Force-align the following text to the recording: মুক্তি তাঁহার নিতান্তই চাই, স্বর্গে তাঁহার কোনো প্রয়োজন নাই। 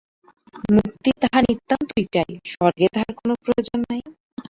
মুক্তি 0.75 1.09
তাঁহার 1.21 1.43
নিতান্তই 1.49 2.05
চাই, 2.13 2.31
স্বর্গে 2.51 2.85
তাঁহার 2.93 3.13
কোনো 3.19 3.33
প্রয়োজন 3.43 3.79
নাই। 3.89 4.01